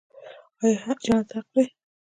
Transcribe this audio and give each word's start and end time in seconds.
آیا 0.63 0.91
جنت 1.05 1.27
حق 1.35 1.47
دی؟ 1.53 1.63